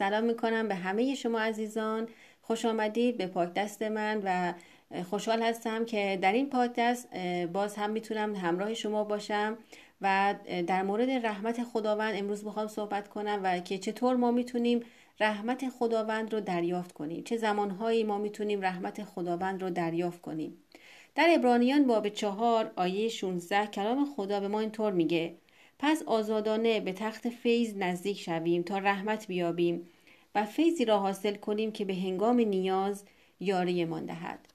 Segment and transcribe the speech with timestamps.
[0.00, 2.08] سلام می‌کنم به همه شما عزیزان.
[2.42, 4.52] خوش آمدید به پاکدست من و
[5.02, 7.16] خوشحال هستم که در این پادکست
[7.52, 9.58] باز هم می‌تونم همراه شما باشم
[10.00, 10.34] و
[10.66, 14.80] در مورد رحمت خداوند امروز می‌خوام صحبت کنم و که چطور ما می‌تونیم
[15.20, 17.22] رحمت خداوند رو دریافت کنیم.
[17.22, 20.56] چه زمانهایی ما می‌تونیم رحمت خداوند رو دریافت کنیم.
[21.14, 25.34] در ابرانیان باب چهار آیه 16 کلام خدا به ما اینطور میگه
[25.82, 29.88] پس آزادانه به تخت فیض نزدیک شویم تا رحمت بیابیم
[30.34, 33.04] و فیضی را حاصل کنیم که به هنگام نیاز
[33.40, 34.48] یاریمان دهد.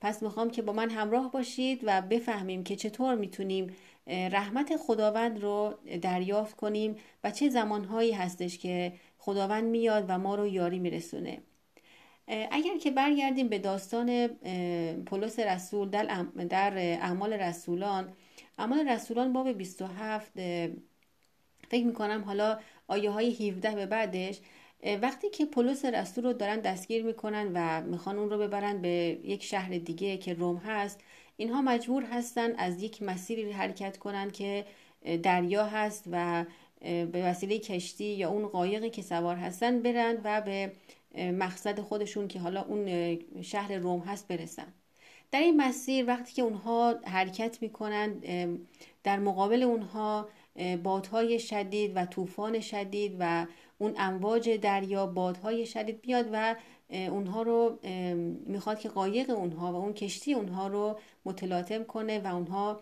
[0.00, 5.74] پس می‌خوام که با من همراه باشید و بفهمیم که چطور می‌تونیم رحمت خداوند رو
[6.02, 11.38] دریافت کنیم و چه زمانهایی هستش که خداوند میاد و ما رو یاری میرسونه.
[12.50, 14.26] اگر که برگردیم به داستان
[15.06, 15.88] پولس رسول
[16.48, 18.12] در اعمال رسولان.
[18.58, 20.32] اعمال رسولان باب 27
[21.68, 22.58] فکر می‌کنم حالا
[22.88, 24.40] آیه های 17 به بعدش
[25.02, 29.42] وقتی که پولس رسول رو دارن دستگیر می‌کنن و می‌خوان اون رو ببرن به یک
[29.44, 31.00] شهر دیگه که روم هست
[31.36, 34.64] اینها مجبور هستن از یک مسیری حرکت کنن که
[35.22, 36.44] دریا هست و
[36.80, 40.72] به وسیله کشتی یا اون قایقی که سوار هستن برن و به
[41.14, 44.72] مقصد خودشون که حالا اون شهر روم هست برسن.
[45.30, 48.14] در این مسیر وقتی که اونها حرکت می‌کنن
[49.04, 50.28] در مقابل اونها
[50.82, 53.46] بادهای شدید و طوفان شدید و
[53.78, 56.56] اون امواج دریا بادهای شدید بیاد و
[56.90, 57.78] اونها رو
[58.46, 62.80] می‌خواد که قایق اونها و اون کشتی اونها رو متلاطم کنه و اونها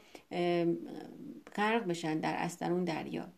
[1.57, 3.33] غرق بشن در اون دریا.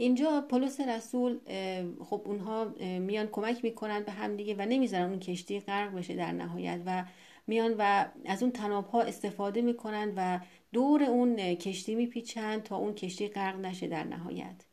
[0.00, 1.38] اینجا پولس رسول
[2.04, 2.64] خب اونها
[2.98, 7.04] میان کمک می‌کنن به همدیگه و نمی‌ذارن اون کشتی غرق بشه در نهایت و
[7.46, 10.40] میان و از اون تناب ها استفاده می‌کنن و
[10.72, 14.64] دور اون کشتی میپیچند تا اون کشتی غرق نشه در نهایت.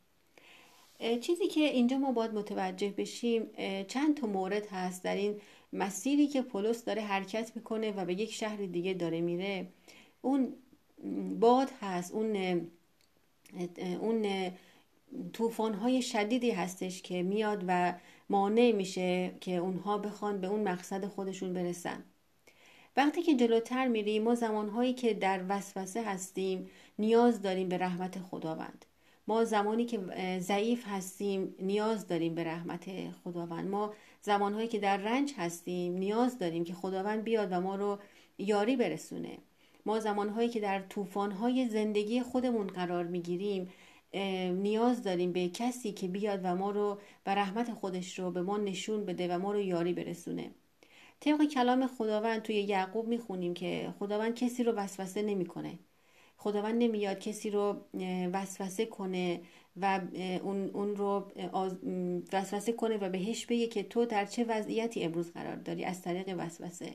[1.20, 3.50] چیزی که اینجا ما باید متوجه بشیم
[3.88, 5.40] چند تا مورد هست در این
[5.72, 9.66] مسیری که پولس داره حرکت می‌کنه و به یک شهر دیگه داره میره.
[10.22, 10.52] اون
[11.40, 12.60] باد هست اون
[14.00, 14.50] اون
[15.32, 17.94] طوفان های شدیدی هستش که میاد و
[18.30, 22.04] مانع میشه که اونها بخوان به اون مقصد خودشون برسن.
[22.96, 28.84] وقتی که جلوتر میریم ما زمانهایی که در وسوسه هستیم نیاز داریم به رحمت خداوند.
[29.28, 30.00] ما زمانی که
[30.38, 33.68] ضعیف هستیم نیاز داریم به رحمت خداوند.
[33.68, 37.98] ما زمانهایی که در رنج هستیم نیاز داریم که خداوند بیاد و ما رو
[38.38, 39.38] یاری برسونه.
[39.86, 43.68] ما زمانهایی که در طوفانهای زندگی خودمون قرار می‌گیریم
[44.52, 48.58] نیاز داریم به کسی که بیاد و ما رو و رحمت خودش رو به ما
[48.58, 50.50] نشون بده و ما رو یاری برسونه.
[51.20, 55.78] طبق کلام خداوند توی یعقوب می‌خونیم که خداوند کسی رو وسوسه نمی‌کنه.
[56.36, 57.76] خداوند نمیاد کسی رو
[58.32, 59.40] وسوسه کنه
[59.76, 60.00] و
[60.42, 61.32] اون, اون رو
[62.32, 66.34] وسوسه کنه و بهش بگه که تو در چه وضعیتی امروز قرار داری؟ از طریق
[66.38, 66.94] وسوسه.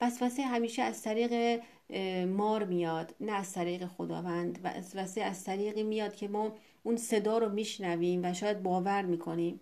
[0.00, 1.62] وسوسه همیشه از طریق
[2.26, 4.58] مار میاد نه از طریق خداوند.
[4.64, 6.52] وسوسه از طریقی میاد که ما
[6.82, 9.60] اون صدا رو میشنویم و شاید باور می‌کنیم.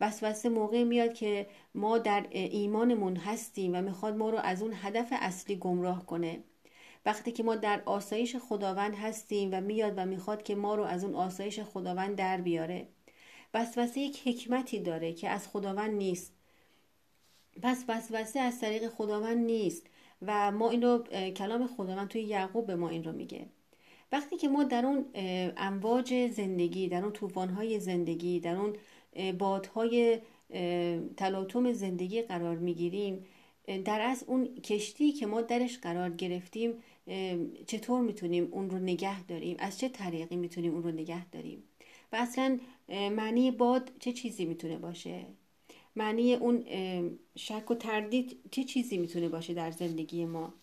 [0.00, 5.08] وسوسه موقع میاد که ما در ایمانمون هستیم و می‌خواد ما رو از اون هدف
[5.12, 6.42] اصلی گمراه کنه.
[7.06, 11.04] وقتی که ما در آسایش خداوند هستیم و میاد و می‌خواد که ما رو از
[11.04, 12.88] اون آسایش خداوند در بیاره.
[13.54, 16.37] وسوسه یک حکمتی داره که از خداوند نیست.
[17.62, 19.86] پس وسوسه از طریق خداوند نیست
[20.22, 20.98] و ما این رو
[21.36, 23.46] کلام خداوند توی یعقوب به ما این رو میگه.
[24.12, 25.06] وقتی که ما در اون
[25.56, 28.76] امواج زندگی در اون طوفانهای زندگی در اون
[29.38, 30.18] بادهای
[31.16, 33.26] تلاطم زندگی قرار می‌گیریم
[33.84, 36.72] در از اون کشتی که ما درش قرار گرفتیم
[37.66, 41.62] چطور می‌تونیم اون رو نگه داریم؟ از چه طریقی می‌تونیم اون رو نگه داریم؟
[42.12, 42.58] و اصلا
[42.88, 45.24] معنی باد چه چیزی می‌تونه باشه؟
[45.98, 46.64] معنی اون
[47.36, 50.54] شک و تردید چه چیزی می‌تونه باشه در زندگی ما؟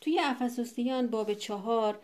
[0.00, 1.98] توی افسوسیان باب چهار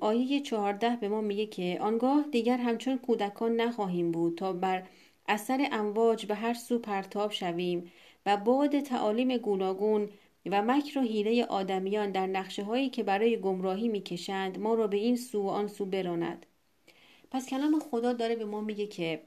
[0.00, 4.82] آیه چهارده به ما میگه که آنگاه دیگر همچون کودکان نخواهیم بود تا بر
[5.28, 7.92] اثر امواج به هر سو پرتاب شویم
[8.26, 10.08] و باد تعالیم گوناگون
[10.46, 14.96] و مکر و حیله آدمیان در نقشه هایی که برای گمراهی می‌کشند ما را به
[14.96, 16.46] این سو و آن سو براند.
[17.30, 19.22] پس کلام خدا داره به ما میگه که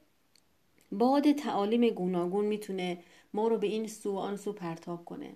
[0.97, 2.97] باد تعالیم گوناگون می‌تونه
[3.33, 5.33] ما رو به این سو آن سو پرتاب کنه.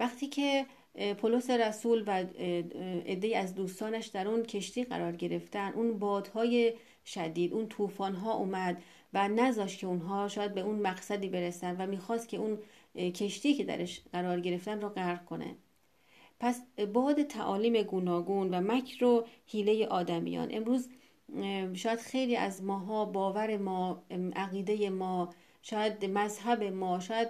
[0.00, 0.66] وقتی که
[1.18, 2.10] پولس رسول و
[3.06, 6.74] عده از دوستانش در اون کشتی قرار گرفتن اون بادهای
[7.06, 8.82] شدید اون طوفانها اومد
[9.14, 12.58] و نذاشت که اونها شاید به اون مقصدی برسن و می‌خواست که اون
[13.10, 15.56] کشتی که درش قرار گرفتن رو غرق کنه.
[16.40, 16.62] پس
[16.92, 20.48] باد تعالیم گوناگون و مکر و حیله آدمیان.
[20.50, 20.88] امروز
[21.74, 24.02] شاید خیلی از ماها باور ما
[24.36, 27.28] عقیده ما شاید مذهب ما شاید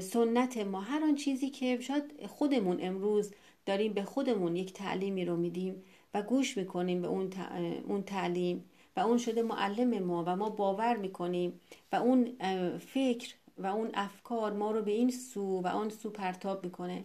[0.00, 3.34] سنت ما هر آن چیزی که شاید خودمون امروز
[3.66, 5.82] داریم به خودمون یک تعلیمی رو میدیم
[6.14, 8.64] و گوش می‌کنیم به اون, تعلیم
[8.96, 11.60] و اون شده معلم ما و ما باور می‌کنیم
[11.92, 12.36] و اون
[12.78, 17.04] فکر و اون افکار ما رو به این سو و آن سو پرتاب می‌کنه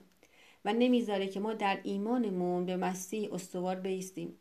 [0.65, 4.33] و نمی‌ذاره که ما در ایمانمون به مسیح استوار بیستیم.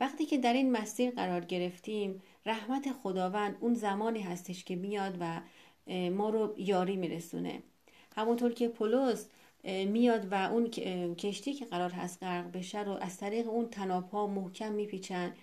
[0.00, 5.40] وقتی که در این مسیر قرار گرفتیم رحمت خداوند اون زمانی هستش که میاد و
[6.10, 7.62] ما رو یاری میرسونه.
[8.16, 9.28] همونطور که پولس
[9.64, 10.70] میاد و اون
[11.14, 15.34] کشتی که قرار هست غرق بشه رو از طریق اون تناب ها محکم میپیچن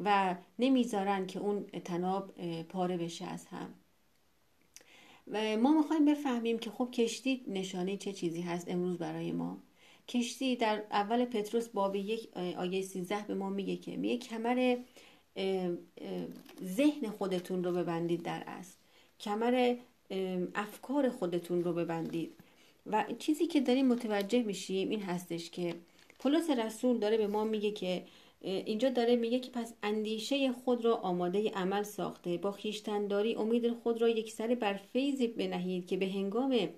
[0.00, 2.32] و نمی‌ذارن که اون تناب
[2.62, 3.74] پاره بشه از هم.
[5.30, 9.58] و ما می‌خوایم بفهمیم که خب کشتی نشانه چه چیزی هست امروز برای ما.
[10.08, 14.76] کشتی در اول پتروس باب یک آیه 13 به ما میگه که میگه کمر
[16.64, 18.76] ذهن خودتون رو ببندید در اصل.
[19.20, 19.76] کمر
[20.54, 22.32] افکار خودتون رو ببندید.
[22.86, 25.74] و چیزی که داریم متوجه میشیم این هستش که
[26.18, 28.04] پولس رسول داره به ما میگه که
[28.40, 32.36] اینجا داره میگه که پس اندیشه خود را آماده عمل ساخته.
[32.36, 36.68] با خیشتنداری امید خود را سر بر فیضی بنهید که به هنگام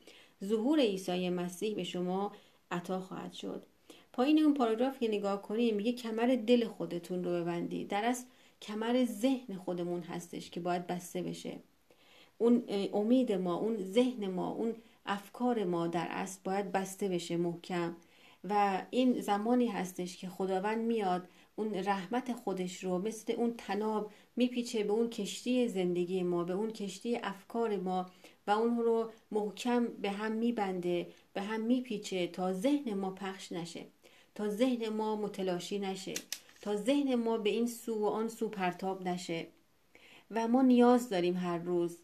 [0.45, 2.33] ظهور عیسی مسیح به شما
[2.71, 3.67] عطا خواهد شد.
[4.13, 7.89] پایین اون پاراگراف که نگاه کنیم میگه کمر دل خودتون رو ببندید.
[7.89, 8.27] در از
[8.63, 11.59] کمر ذهن خودمون هستش که باید بسته بشه.
[12.39, 14.75] اون امید ما اون ذهن ما اون
[15.07, 17.97] افکار ما در اصل باید بسته بشه محکم.
[18.45, 24.85] و این زمانی هستش که خداوند میاد اون رحمت خودش رو مثل اون تناب میپیچه
[24.85, 28.07] به اون کشتی زندگی ما به اون کشتی افکار ما
[28.49, 33.85] و اون رو محکم به هم میبنده به هم میپیچه تا ذهن ما پخش نشه
[34.35, 36.15] تا ذهن ما متلاشی نشه
[36.63, 39.47] تا ذهن ما به این سو و آن سو پرتاب نشه.
[40.31, 41.99] و ما نیاز داریم هر روز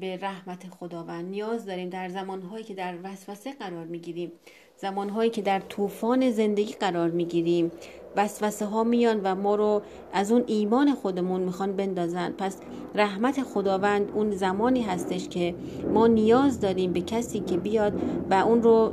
[0.00, 4.32] به رحمت خداوند نیاز داریم در زمانهایی که در وسوسه قرار می‌گیریم
[4.76, 7.72] زمانهایی که در طوفان زندگی قرار می‌گیریم.
[8.16, 9.82] وسوسه ها میان و ما رو
[10.12, 12.32] از اون ایمان خودمون می‌خوان بندازن.
[12.38, 12.56] پس
[12.94, 15.54] رحمت خداوند اون زمانی هستش که
[15.94, 17.92] ما نیاز داریم به کسی که بیاد
[18.30, 18.92] و اون رو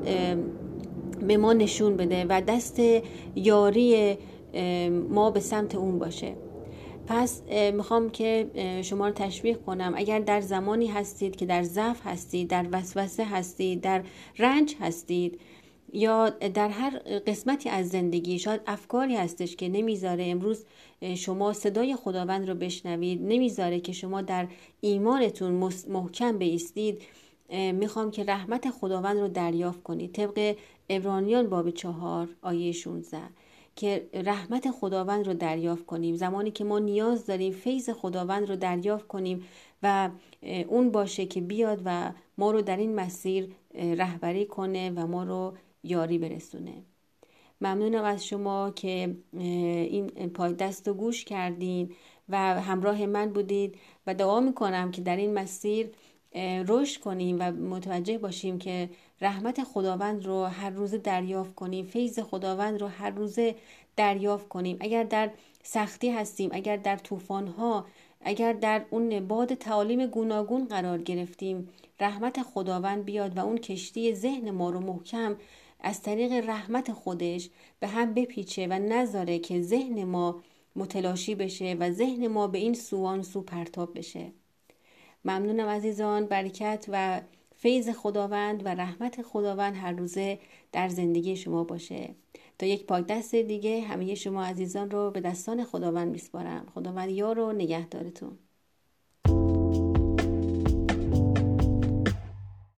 [1.27, 2.79] به ما نشون بده و دست
[3.35, 4.17] یاری
[5.09, 6.33] ما به سمت اون باشه.
[7.07, 7.41] پس
[7.73, 8.47] می‌خوام که
[8.81, 9.94] شما رو تشویق کنم.
[9.95, 14.03] اگر در زمانی هستید که در ضعف هستید در وسوسه هستید در
[14.39, 15.39] رنج هستید
[15.95, 20.65] یا در هر قسمتی از زندگی شاید افکاری هستش که نمی‌ذاره امروز
[21.15, 24.47] شما صدای خداوند رو بشنوید نمی‌ذاره که شما در
[24.81, 27.01] ایمانتون محکم بیستید.
[27.74, 30.12] می‌خوام که رحمت خداوند رو دریافت کنید.
[30.12, 30.56] طبق
[30.89, 33.18] ابرانیان باب چهار آیه 16
[33.75, 36.15] که رحمت خداوند رو دریافت کنیم.
[36.15, 39.44] زمانی که ما نیاز داریم فیض خداوند رو دریافت کنیم
[39.83, 40.09] و
[40.68, 45.53] اون باشه که بیاد و ما رو در این مسیر رهبری کنه و ما رو
[45.85, 46.73] یاری برسونه.
[47.61, 51.91] ممنونم از شما که این پای دست و گوش کردین
[52.29, 53.75] و همراه من بودید
[54.07, 55.89] و دعا می‌کنم که در این مسیر
[56.67, 58.89] رشد کنیم و متوجه باشیم که
[59.21, 63.55] رحمت خداوند رو هر روزه دریافت کنیم فیض خداوند رو هر روزه
[63.95, 64.77] دریافت کنیم.
[64.79, 65.31] اگر در
[65.63, 67.85] سختی هستیم اگر در طوفان ها
[68.21, 74.51] اگر در اون باد تعالیم گوناگون قرار گرفتیم رحمت خداوند بیاد و اون کشتی ذهن
[74.51, 75.36] ما رو محکم
[75.86, 77.50] از طریق رحمت خودش
[77.80, 80.42] به هم بپیچه و نذاره که ذهن ما
[80.75, 84.32] متلاشی بشه و ذهن ما به این سوان سو پرتاب بشه.
[85.25, 87.22] ممنونم عزیزان برکت و
[87.56, 90.39] فیض خداوند و رحمت خداوند هر روزه
[90.72, 92.15] در زندگی شما باشه.
[92.60, 96.65] تا یک پاک دست دیگه همه شما عزیزان رو به دستان خداوند میسپارم.
[96.75, 98.38] خداوند یار و نگهدارتون.